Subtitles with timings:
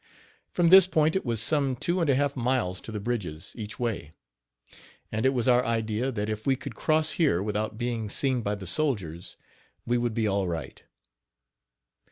[0.49, 3.77] From this point it was some two and a half miles to the bridges, each
[3.79, 4.09] way;
[5.11, 8.55] and it was our idea that if we could cross here without being seen by
[8.55, 9.37] the soldiers,
[9.85, 10.81] we would be all right.